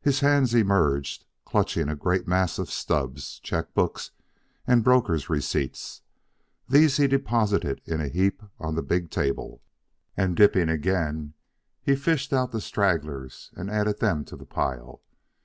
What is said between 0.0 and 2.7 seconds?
His hands emerged, clutching a great mass of